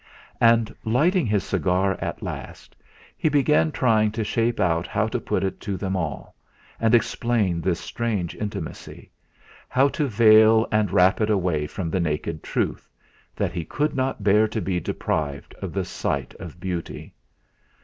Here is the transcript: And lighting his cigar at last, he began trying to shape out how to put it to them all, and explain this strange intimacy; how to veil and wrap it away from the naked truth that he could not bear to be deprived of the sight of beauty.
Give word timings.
And 0.39 0.75
lighting 0.83 1.27
his 1.27 1.43
cigar 1.43 1.91
at 2.01 2.23
last, 2.23 2.75
he 3.15 3.29
began 3.29 3.71
trying 3.71 4.11
to 4.13 4.23
shape 4.23 4.59
out 4.59 4.87
how 4.87 5.05
to 5.05 5.19
put 5.19 5.43
it 5.43 5.59
to 5.59 5.77
them 5.77 5.95
all, 5.95 6.33
and 6.79 6.95
explain 6.95 7.61
this 7.61 7.79
strange 7.79 8.33
intimacy; 8.33 9.11
how 9.69 9.89
to 9.89 10.07
veil 10.07 10.67
and 10.71 10.89
wrap 10.89 11.21
it 11.21 11.29
away 11.29 11.67
from 11.67 11.91
the 11.91 11.99
naked 11.99 12.41
truth 12.41 12.89
that 13.35 13.53
he 13.53 13.63
could 13.63 13.95
not 13.95 14.23
bear 14.23 14.47
to 14.47 14.59
be 14.59 14.79
deprived 14.79 15.53
of 15.61 15.71
the 15.71 15.85
sight 15.85 16.33
of 16.39 16.59
beauty. 16.59 17.13